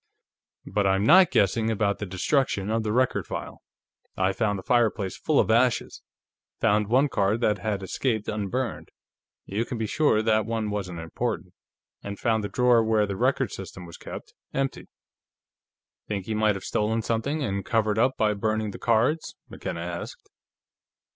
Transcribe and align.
But 0.65 0.87
I 0.87 0.95
am 0.95 1.05
not 1.05 1.29
guessing 1.29 1.69
about 1.69 1.99
the 1.99 2.07
destruction 2.07 2.71
of 2.71 2.81
the 2.81 2.91
record 2.91 3.27
file; 3.27 3.61
I 4.17 4.33
found 4.33 4.57
the 4.57 4.63
fireplace 4.63 5.15
full 5.15 5.39
of 5.39 5.51
ashes, 5.51 6.01
found 6.59 6.87
one 6.87 7.07
card 7.07 7.39
that 7.41 7.59
had 7.59 7.83
escaped 7.83 8.27
unburned 8.27 8.89
you 9.45 9.63
can 9.63 9.77
be 9.77 9.85
sure 9.85 10.23
that 10.23 10.47
one 10.47 10.71
wasn't 10.71 10.97
important 10.97 11.53
and 12.01 12.17
found 12.17 12.43
the 12.43 12.49
drawer 12.49 12.83
where 12.83 13.05
the 13.05 13.15
record 13.15 13.51
system 13.51 13.85
was 13.85 13.97
kept 13.97 14.33
empty." 14.55 14.87
"Think 16.07 16.25
he 16.25 16.33
might 16.33 16.55
have 16.55 16.63
stolen 16.63 17.03
something, 17.03 17.43
and 17.43 17.63
covered 17.63 17.99
up 17.99 18.17
by 18.17 18.33
burning 18.33 18.71
the 18.71 18.79
cards?" 18.79 19.35
McKenna 19.49 19.81
asked. 19.81 20.31